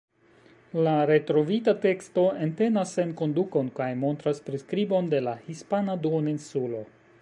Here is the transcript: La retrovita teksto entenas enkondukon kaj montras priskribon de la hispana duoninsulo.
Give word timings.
La 0.85 0.93
retrovita 1.09 1.75
teksto 1.83 2.23
entenas 2.47 2.95
enkondukon 3.05 3.71
kaj 3.81 3.91
montras 4.07 4.43
priskribon 4.49 5.15
de 5.17 5.25
la 5.31 5.39
hispana 5.51 6.01
duoninsulo. 6.07 6.85